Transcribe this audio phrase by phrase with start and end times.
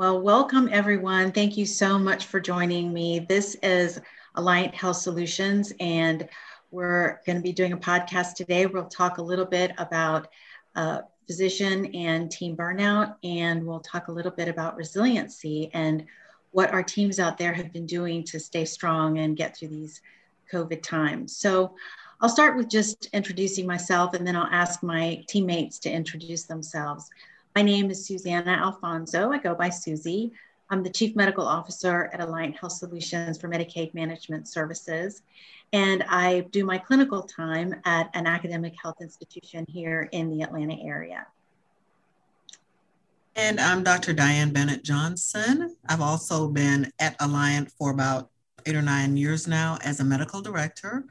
[0.00, 1.32] Well, welcome everyone.
[1.32, 3.18] Thank you so much for joining me.
[3.18, 4.00] This is
[4.36, 6.28] Alliant Health Solutions, and
[6.70, 8.66] we're going to be doing a podcast today.
[8.66, 10.28] We'll talk a little bit about
[10.74, 11.00] uh,
[11.30, 16.04] physician and team burnout, and we'll talk a little bit about resiliency and
[16.50, 20.00] what our teams out there have been doing to stay strong and get through these
[20.52, 21.36] COVID times.
[21.36, 21.76] So,
[22.20, 27.08] I'll start with just introducing myself, and then I'll ask my teammates to introduce themselves.
[27.54, 29.30] My name is Susana Alfonso.
[29.30, 30.32] I go by Susie.
[30.72, 35.22] I'm the Chief Medical Officer at Alliant Health Solutions for Medicaid Management Services.
[35.72, 40.76] And I do my clinical time at an academic health institution here in the Atlanta
[40.80, 41.26] area.
[43.34, 44.14] And I'm Dr.
[44.14, 45.74] Dianne Bennett Johnson.
[45.88, 48.30] I've also been at Alliant for about
[48.64, 51.04] eight or nine years now as a medical director,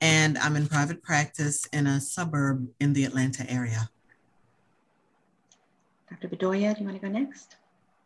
[0.00, 3.88] and I'm in private practice in a suburb in the Atlanta area.
[6.10, 6.28] Dr.
[6.28, 7.56] Bedoya, do you want to go next?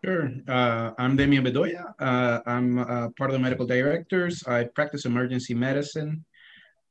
[0.05, 0.31] Sure.
[0.47, 1.95] Uh, I'm Demian Bedoya.
[1.99, 4.47] Uh, I'm uh, part of the medical directors.
[4.47, 6.27] I practice emergency medicine.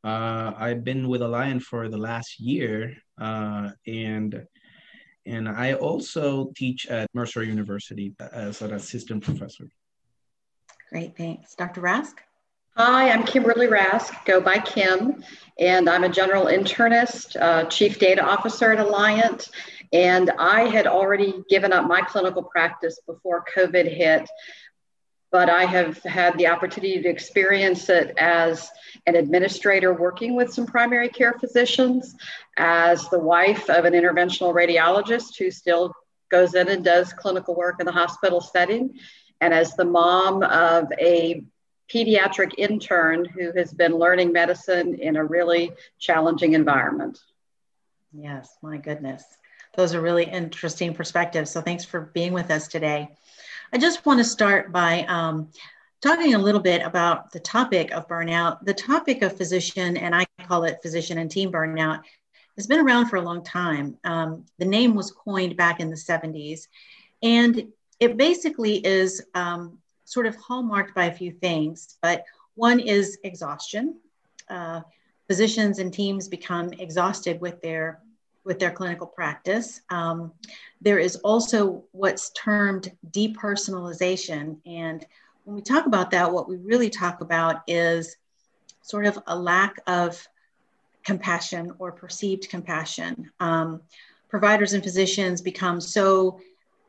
[0.04, 4.48] Uh, I've been with Alliant for the last year, uh, and
[5.28, 9.70] and I also teach at Mercer University as an assistant professor.
[10.90, 11.54] Great, thanks.
[11.54, 11.82] Dr.
[11.82, 12.16] Rask?
[12.76, 15.24] Hi, I'm Kimberly Rask, go by Kim,
[15.60, 19.48] and I'm a general internist, uh, chief data officer at Alliant,
[19.94, 24.28] and I had already given up my clinical practice before COVID hit,
[25.32, 28.72] but I have had the opportunity to experience it as
[29.06, 32.16] an administrator working with some primary care physicians,
[32.58, 35.94] as the wife of an interventional radiologist who still
[36.32, 38.98] goes in and does clinical work in the hospital setting,
[39.42, 41.46] and as the mom of a
[41.90, 47.20] pediatric intern who has been learning medicine in a really challenging environment.
[48.14, 49.24] Yes, my goodness
[49.76, 51.52] those are really interesting perspectives.
[51.52, 53.10] So thanks for being with us today.
[53.72, 55.50] I just want to start by um,
[56.02, 58.64] talking a little bit about the topic of burnout.
[58.64, 62.02] The topic of physician, and I call it physician and team burnout,
[62.56, 63.98] has been around for a long time.
[64.04, 66.68] Um, the name was coined back in the 70s,
[67.24, 67.68] and
[68.00, 69.80] it basically is um,
[70.14, 72.24] sort of hallmarked by a few things, but
[72.56, 73.96] one is exhaustion.
[74.50, 74.82] Uh,
[75.28, 78.00] physicians and teams become exhausted with their
[78.46, 79.82] with their clinical practice.
[79.90, 80.34] Um,
[80.82, 84.58] there is also what's termed depersonalization.
[84.66, 85.06] And
[85.46, 88.18] when we talk about that, what we really talk about is
[88.82, 90.28] sort of a lack of
[91.06, 93.32] compassion or perceived compassion.
[93.40, 93.82] Um,
[94.28, 96.40] providers and physicians become so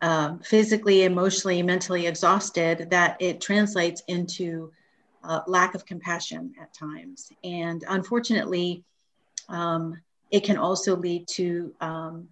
[0.05, 4.71] um, physically, emotionally, mentally exhausted that it translates into
[5.23, 7.33] uh, lack of compassion at times.
[7.43, 8.85] And unfortunately,
[9.49, 9.99] um,
[10.31, 12.29] it can also lead to um,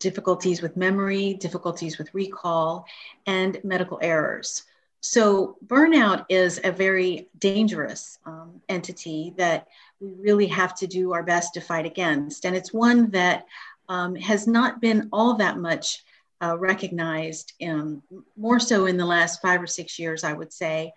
[0.00, 2.84] difficulties with memory, difficulties with recall,
[3.26, 4.64] and medical errors.
[5.00, 9.68] So, burnout is a very dangerous um, entity that
[10.00, 12.44] we really have to do our best to fight against.
[12.44, 13.46] And it's one that
[13.88, 16.02] um, has not been all that much
[16.42, 18.02] uh, recognized, in,
[18.36, 20.92] more so in the last five or six years, I would say.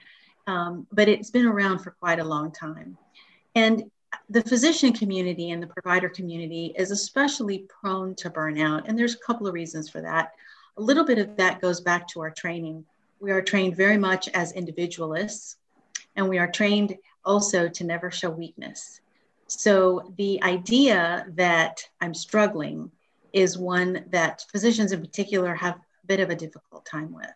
[0.47, 2.97] Um, but it's been around for quite a long time.
[3.55, 3.89] And
[4.29, 8.83] the physician community and the provider community is especially prone to burnout.
[8.87, 10.31] And there's a couple of reasons for that.
[10.77, 12.85] A little bit of that goes back to our training.
[13.19, 15.57] We are trained very much as individualists,
[16.15, 19.01] and we are trained also to never show weakness.
[19.47, 22.89] So the idea that I'm struggling
[23.33, 27.33] is one that physicians in particular have a bit of a difficult time with.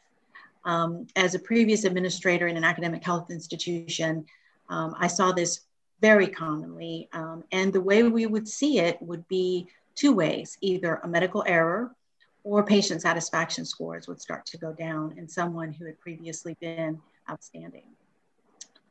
[0.63, 4.25] Um, as a previous administrator in an academic health institution,
[4.69, 5.61] um, I saw this
[6.01, 7.07] very commonly.
[7.13, 11.43] Um, and the way we would see it would be two ways either a medical
[11.47, 11.95] error
[12.43, 16.99] or patient satisfaction scores would start to go down in someone who had previously been
[17.29, 17.87] outstanding.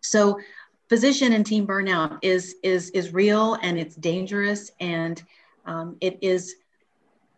[0.00, 0.38] So,
[0.88, 5.22] physician and team burnout is, is, is real and it's dangerous and
[5.66, 6.56] um, it is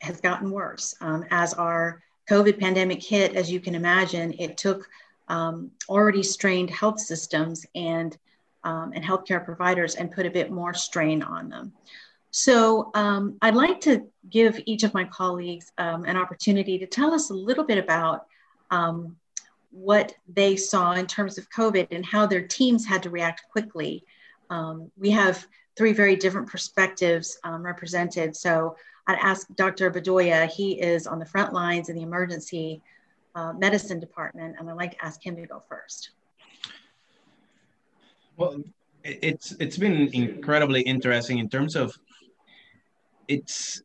[0.01, 3.35] has gotten worse um, as our COVID pandemic hit.
[3.35, 4.89] As you can imagine, it took
[5.29, 8.17] um, already strained health systems and
[8.65, 11.73] um, and healthcare providers and put a bit more strain on them.
[12.33, 17.15] So um, I'd like to give each of my colleagues um, an opportunity to tell
[17.15, 18.27] us a little bit about
[18.73, 19.17] um,
[19.71, 24.05] what they saw in terms of COVID and how their teams had to react quickly.
[24.51, 28.34] Um, we have three very different perspectives um, represented.
[28.34, 28.76] So
[29.06, 29.90] I'd ask Dr.
[29.90, 30.49] Bedoya.
[30.49, 32.82] He is on the front lines in the emergency
[33.34, 36.11] uh, medicine department, and I'd like to ask him to go first.
[38.37, 38.62] Well,
[39.05, 41.96] it's it's been incredibly interesting in terms of
[43.28, 43.82] it's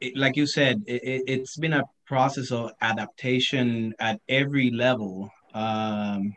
[0.00, 5.30] it, like you said, it, has been a process of adaptation at every level.
[5.54, 6.36] Um,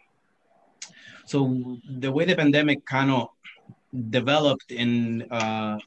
[1.26, 3.30] so the way the pandemic kind of
[4.10, 5.78] developed in uh,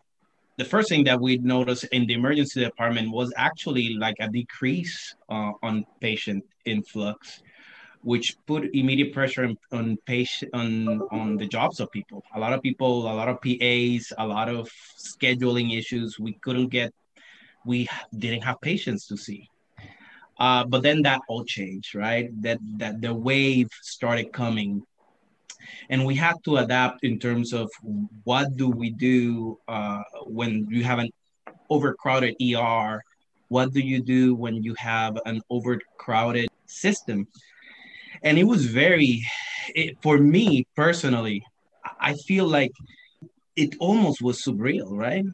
[0.57, 5.15] the first thing that we noticed in the emergency department was actually like a decrease
[5.29, 7.43] uh, on patient influx
[8.05, 12.23] which put immediate pressure on, on patient on on the jobs of people.
[12.35, 16.69] A lot of people a lot of pas a lot of scheduling issues we couldn't
[16.69, 16.93] get
[17.65, 19.49] we didn't have patients to see.
[20.39, 22.29] Uh, but then that all changed right?
[22.43, 24.83] That that the wave started coming
[25.91, 27.71] and we had to adapt in terms of
[28.25, 31.11] what do we do uh, when you have an
[31.71, 33.03] overcrowded ER.
[33.49, 37.29] What do you do when you have an overcrowded system?
[38.23, 39.25] And it was very,
[39.75, 41.45] it, for me personally,
[42.01, 42.73] I feel like
[43.57, 45.25] it almost was surreal, right?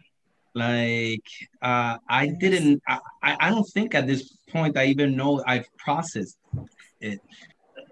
[0.54, 1.26] Like
[1.62, 6.36] uh, I didn't, I, I don't think at this point I even know I've processed
[7.00, 7.20] it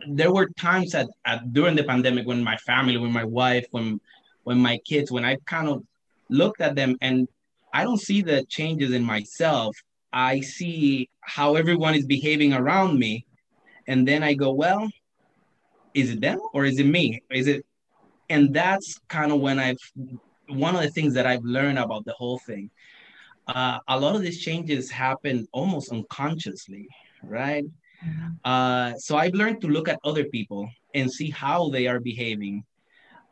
[0.06, 4.00] there were times at, at during the pandemic when my family, when my wife, when
[4.44, 5.82] when my kids, when I kind of
[6.30, 7.28] looked at them and
[7.72, 9.76] I don't see the changes in myself.
[10.12, 13.26] I see how everyone is behaving around me.
[13.86, 14.88] And then I go, well,
[15.92, 17.22] is it them or is it me?
[17.30, 17.64] Is it
[18.30, 19.78] and that's kind of when I've
[20.48, 22.70] one of the things that I've learned about the whole thing.
[23.46, 26.86] Uh, a lot of these changes happen almost unconsciously,
[27.22, 27.64] right?
[28.44, 32.64] Uh, so I've learned to look at other people and see how they are behaving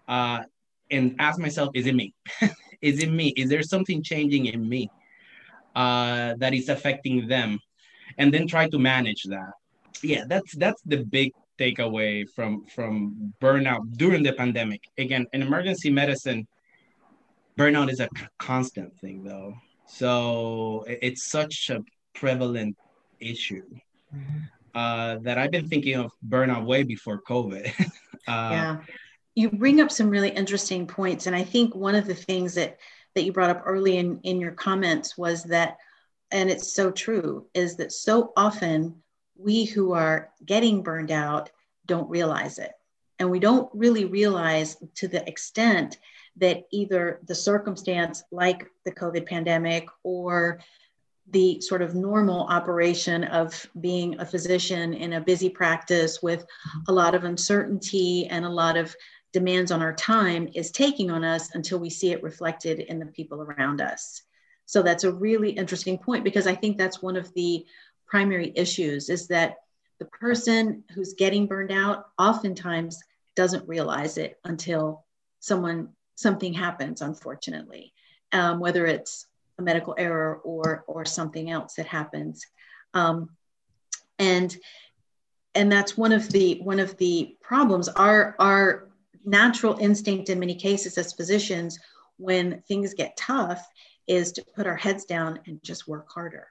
[0.08, 0.42] uh,
[0.90, 2.14] and ask myself, is it me?
[2.82, 3.28] is it me?
[3.36, 4.90] Is there something changing in me
[5.74, 7.58] uh, that is affecting them?
[8.18, 9.52] And then try to manage that.
[10.02, 14.82] Yeah, that's that's the big takeaway from from burnout during the pandemic.
[14.98, 16.46] Again, in emergency medicine,
[17.58, 18.08] burnout is a
[18.38, 19.54] constant thing though.
[19.86, 21.82] So it's such a
[22.14, 22.76] prevalent
[23.20, 23.64] issue.
[24.14, 27.73] Mm-hmm uh, that I've been thinking of burnout way before COVID.
[27.81, 27.87] uh,
[28.28, 28.76] yeah,
[29.34, 32.78] you bring up some really interesting points, and I think one of the things that
[33.14, 35.78] that you brought up early in in your comments was that,
[36.31, 38.96] and it's so true, is that so often
[39.34, 41.49] we who are getting burned out
[41.87, 42.73] don't realize it,
[43.19, 45.99] and we don't really realize to the extent
[46.37, 50.61] that either the circumstance like the COVID pandemic or
[51.31, 56.46] the sort of normal operation of being a physician in a busy practice with
[56.88, 58.94] a lot of uncertainty and a lot of
[59.32, 63.06] demands on our time is taking on us until we see it reflected in the
[63.06, 64.23] people around us.
[64.67, 67.64] So that's a really interesting point because I think that's one of the
[68.06, 69.56] primary issues is that
[69.99, 73.00] the person who's getting burned out oftentimes
[73.34, 75.05] doesn't realize it until
[75.40, 77.93] someone something happens unfortunately
[78.32, 79.26] um, whether it's
[79.58, 82.44] a medical error or or something else that happens.
[82.94, 83.30] Um,
[84.18, 84.56] and
[85.54, 87.88] and that's one of the one of the problems.
[87.88, 88.88] Our our
[89.24, 91.78] natural instinct in many cases as physicians
[92.16, 93.66] when things get tough
[94.06, 96.48] is to put our heads down and just work harder.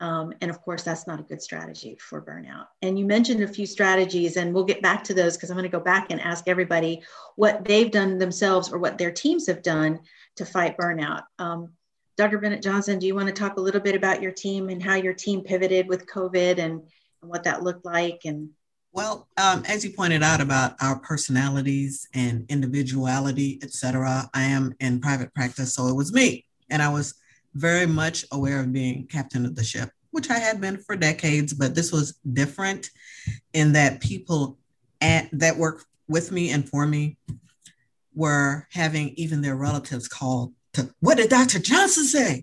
[0.00, 2.66] Um, and of course that's not a good strategy for burnout.
[2.80, 5.70] And you mentioned a few strategies and we'll get back to those because i'm going
[5.70, 7.02] to go back and ask everybody
[7.36, 10.00] what they've done themselves or what their teams have done
[10.36, 11.24] to fight burnout.
[11.38, 11.72] Um,
[12.20, 12.36] Dr.
[12.36, 14.94] Bennett Johnson, do you want to talk a little bit about your team and how
[14.94, 16.82] your team pivoted with COVID and,
[17.22, 18.20] and what that looked like?
[18.26, 18.50] And
[18.92, 24.74] well, um, as you pointed out about our personalities and individuality, et cetera, I am
[24.80, 27.14] in private practice, so it was me, and I was
[27.54, 31.54] very much aware of being captain of the ship, which I had been for decades,
[31.54, 32.90] but this was different
[33.54, 34.58] in that people
[35.00, 37.16] at, that work with me and for me
[38.14, 40.52] were having even their relatives call to
[41.00, 41.58] what did Dr.
[41.58, 42.42] Johnson say?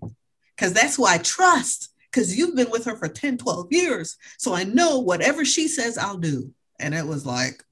[0.56, 4.16] Because that's who I trust, because you've been with her for 10, 12 years.
[4.38, 6.52] So I know whatever she says, I'll do.
[6.80, 7.62] And it was like,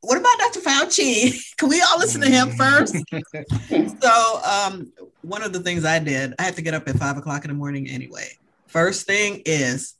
[0.00, 0.60] what about Dr.
[0.60, 1.56] Fauci?
[1.56, 2.94] Can we all listen to him first?
[4.02, 7.16] so um, one of the things I did, I had to get up at five
[7.16, 8.36] o'clock in the morning anyway.
[8.66, 9.94] First thing is,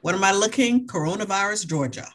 [0.00, 0.86] what am I looking?
[0.86, 2.08] Coronavirus, Georgia.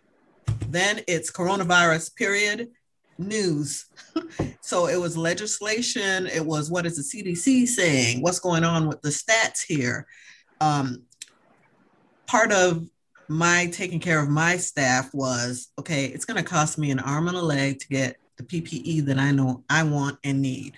[0.67, 2.69] Then it's coronavirus, period
[3.17, 3.85] news.
[4.61, 6.27] so it was legislation.
[6.27, 8.21] It was what is the CDC saying?
[8.21, 10.07] What's going on with the stats here?
[10.61, 11.03] Um,
[12.27, 12.87] part of
[13.27, 17.27] my taking care of my staff was okay, it's going to cost me an arm
[17.27, 20.77] and a leg to get the PPE that I know I want and need.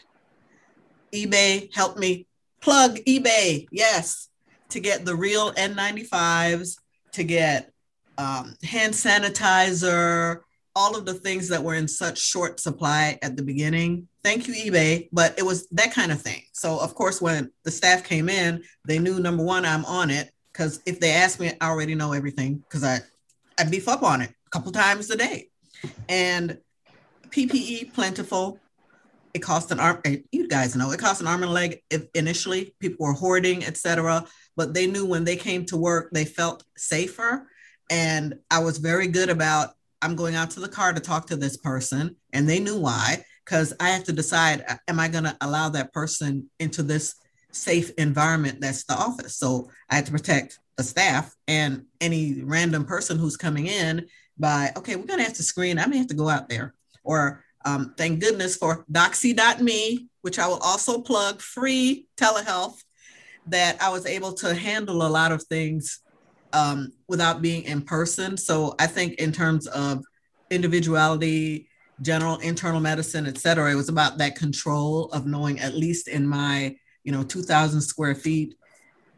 [1.13, 2.27] eBay helped me
[2.59, 4.29] plug eBay, yes,
[4.69, 6.77] to get the real N95s,
[7.13, 7.71] to get
[8.17, 10.41] um, hand sanitizer,
[10.75, 14.07] all of the things that were in such short supply at the beginning.
[14.23, 16.43] Thank you, eBay, but it was that kind of thing.
[16.53, 20.31] So, of course, when the staff came in, they knew number one, I'm on it
[20.51, 22.99] because if they ask me, I already know everything because I,
[23.59, 25.49] I beef up on it a couple times a day.
[26.07, 26.57] And
[27.29, 28.59] PPE plentiful.
[29.33, 30.01] It cost an arm.
[30.31, 31.81] You guys know it cost an arm and a leg
[32.13, 32.75] initially.
[32.79, 34.25] People were hoarding, etc.
[34.57, 37.47] But they knew when they came to work, they felt safer.
[37.89, 41.35] And I was very good about I'm going out to the car to talk to
[41.35, 45.35] this person, and they knew why because I have to decide am I going to
[45.41, 47.15] allow that person into this
[47.51, 49.35] safe environment that's the office.
[49.35, 54.71] So I had to protect the staff and any random person who's coming in by,
[54.77, 55.79] okay, we're going to have to screen.
[55.79, 56.73] I may have to go out there.
[57.03, 62.81] Or um, thank goodness for doxy.me, which I will also plug free telehealth,
[63.47, 65.99] that I was able to handle a lot of things
[66.53, 68.37] um, without being in person.
[68.37, 70.03] So I think in terms of
[70.49, 71.67] individuality,
[72.01, 76.27] general internal medicine, et cetera, it was about that control of knowing at least in
[76.27, 78.55] my you know, 2,000 square feet.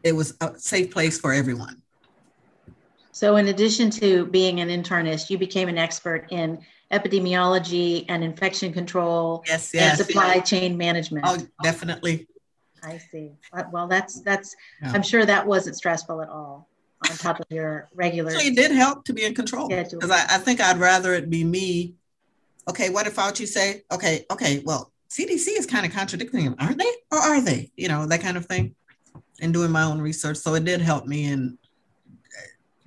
[0.02, 1.82] It was a safe place for everyone.
[3.12, 6.58] So, in addition to being an internist, you became an expert in
[6.90, 10.50] epidemiology and infection control yes, yes, and supply yes.
[10.50, 11.24] chain management.
[11.28, 12.26] Oh, definitely.
[12.82, 13.30] I see.
[13.52, 14.54] Uh, well, that's that's.
[14.82, 14.92] Yeah.
[14.92, 16.68] I'm sure that wasn't stressful at all.
[17.10, 18.30] On top of your regular.
[18.30, 21.30] Actually, it did help to be in control because I, I think I'd rather it
[21.30, 21.94] be me.
[22.68, 23.82] Okay, what did Fauci say?
[23.92, 26.92] Okay, okay, well, CDC is kind of contradicting them, aren't they?
[27.12, 27.70] Or are they?
[27.76, 28.74] You know, that kind of thing.
[29.40, 30.38] And doing my own research.
[30.38, 31.26] So it did help me.
[31.26, 31.58] And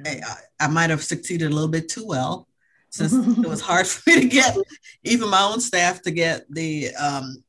[0.05, 0.21] I,
[0.59, 2.47] I might have succeeded a little bit too well
[2.89, 4.57] since it was hard for me to get
[5.03, 7.43] even my own staff to get the um,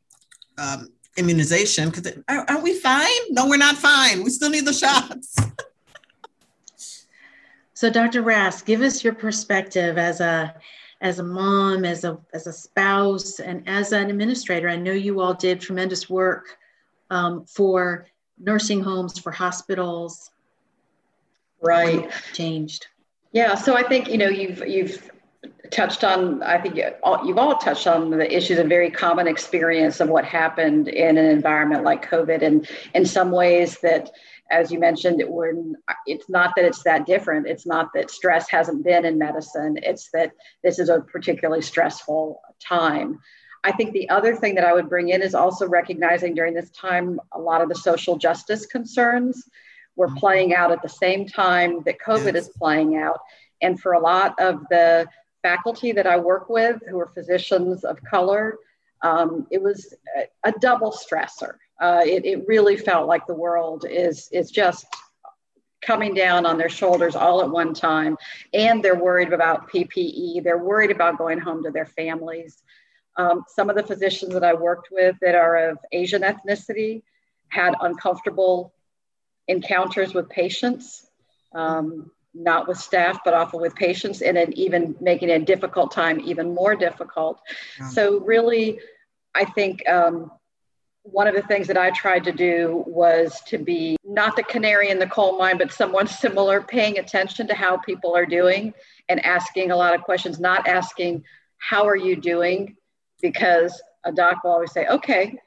[0.58, 1.90] um, immunization.
[1.90, 3.20] Because are, are we fine?
[3.30, 4.22] No, we're not fine.
[4.22, 5.37] We still need the shots.
[7.78, 8.25] So, Dr.
[8.25, 10.52] Rask, give us your perspective as a
[11.00, 14.68] as a mom, as a as a spouse, and as an administrator.
[14.68, 16.58] I know you all did tremendous work
[17.11, 20.32] um, for nursing homes, for hospitals.
[21.62, 22.11] Right.
[22.32, 22.88] Changed.
[23.30, 23.54] Yeah.
[23.54, 25.12] So I think you know you've you've
[25.71, 30.09] touched on i think you've all touched on the issues of very common experience of
[30.09, 34.11] what happened in an environment like covid and in some ways that
[34.50, 35.76] as you mentioned, when
[36.07, 37.47] it's not that it's that different.
[37.47, 39.78] It's not that stress hasn't been in medicine.
[39.83, 43.21] It's that this is a particularly stressful time.
[43.64, 46.71] I think the other thing that I would bring in is also recognizing during this
[46.71, 49.45] time a lot of the social justice concerns
[49.97, 50.16] were mm-hmm.
[50.16, 52.47] playing out at the same time that COVID yes.
[52.47, 53.18] is playing out.
[53.61, 55.09] And for a lot of the
[55.49, 58.59] faculty that I work with who are physicians of color,
[59.02, 59.95] um, it was
[60.45, 61.55] a, double stressor.
[61.81, 64.87] Uh, it, it really felt like the world is is just
[65.81, 68.17] coming down on their shoulders all at one time.
[68.52, 72.62] And they're worried about ppe they're worried about going home to their families.
[73.17, 77.02] Um, some of the physicians that i worked with that are of asian ethnicity
[77.49, 78.73] had uncomfortable
[79.47, 81.07] encounters with patients.
[81.55, 86.21] Um, not with staff but often with patients and then even making a difficult time
[86.21, 87.40] even more difficult
[87.80, 87.88] yeah.
[87.88, 88.78] so really
[89.35, 90.30] i think um,
[91.12, 94.90] one of the things that I tried to do was to be not the canary
[94.90, 98.75] in the coal mine, but someone similar, paying attention to how people are doing
[99.09, 101.25] and asking a lot of questions, not asking,
[101.59, 102.76] How are you doing?
[103.23, 105.38] Because a doc will always say, Okay,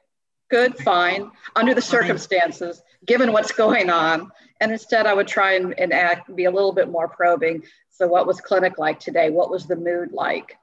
[0.50, 4.30] good, fine, under the circumstances, given what's going on.
[4.62, 7.64] And instead, I would try and, and act, be a little bit more probing.
[7.90, 9.28] So, what was clinic like today?
[9.28, 10.56] What was the mood like?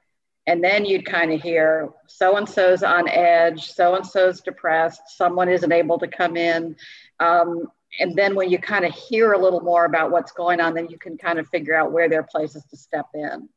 [0.48, 5.01] And then you'd kind of hear so and so's on edge, so and so's depressed,
[5.18, 6.77] someone isn't able to come in.
[7.20, 7.68] Um,
[8.00, 10.88] and then when you kind of hear a little more about what's going on, then
[10.89, 13.50] you can kind of figure out where there are places to step in.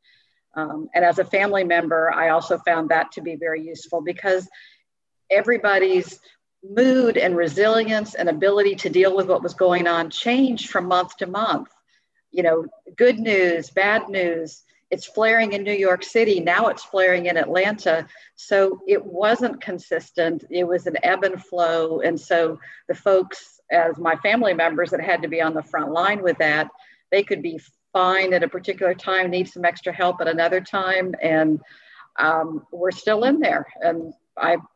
[0.55, 4.49] Um, and as a family member, I also found that to be very useful because
[5.31, 6.19] everybody's
[6.63, 11.17] mood and resilience and ability to deal with what was going on changed from month
[11.17, 11.69] to month.
[12.31, 12.65] You know,
[12.95, 16.39] good news, bad news, it's flaring in New York City.
[16.39, 18.07] Now it's flaring in Atlanta.
[18.35, 20.43] So it wasn't consistent.
[20.51, 22.01] It was an ebb and flow.
[22.01, 25.91] And so the folks, as my family members that had to be on the front
[25.91, 26.69] line with that,
[27.11, 27.59] they could be
[27.91, 31.15] fine at a particular time, need some extra help at another time.
[31.23, 31.59] And
[32.19, 33.65] um, we're still in there.
[33.81, 34.13] And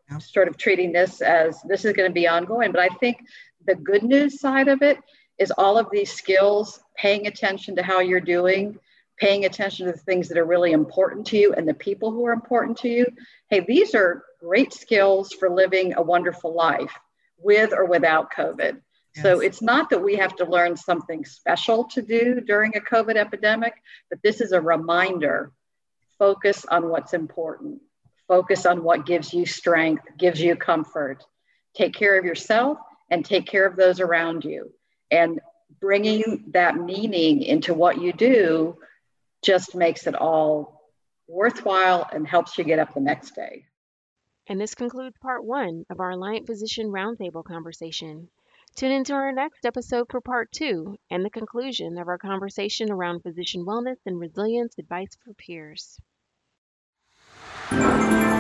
[0.09, 2.71] I'm sort of treating this as this is going to be ongoing.
[2.71, 3.17] But I think
[3.65, 4.97] the good news side of it
[5.37, 8.79] is all of these skills, paying attention to how you're doing
[9.19, 12.23] paying attention to the things that are really important to you and the people who
[12.27, 13.05] are important to you.
[13.49, 16.93] Hey, these are great skills for living a wonderful life.
[17.37, 18.81] with or without COVID.
[19.15, 19.23] Yes.
[19.23, 23.15] So it's not that we have to learn something special to do during a COVID
[23.15, 23.73] epidemic,
[24.09, 25.51] but this is a reminder
[26.19, 27.79] focus on what's important,
[28.27, 31.23] focus on what gives you strength, gives you comfort.
[31.75, 32.77] Take care of yourself
[33.09, 34.71] and take care of those around you.
[35.11, 35.39] And
[35.79, 38.77] bringing that meaning into what you do
[39.43, 40.91] just makes it all
[41.27, 43.65] worthwhile and helps you get up the next day.
[44.47, 48.29] And this concludes part one of our Alliant Physician Roundtable conversation.
[48.75, 53.21] Tune into our next episode for part two and the conclusion of our conversation around
[53.21, 55.99] physician wellness and resilience advice for peers.
[57.69, 58.36] Música